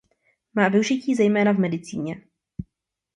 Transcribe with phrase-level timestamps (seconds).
[0.53, 2.21] Má využití zejména v medicíně.